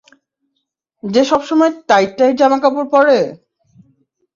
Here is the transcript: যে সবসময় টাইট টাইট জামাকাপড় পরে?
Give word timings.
যে 1.03 1.21
সবসময় 1.25 1.71
টাইট 1.89 2.11
টাইট 2.17 2.35
জামাকাপড় 2.39 2.87
পরে? 2.93 3.17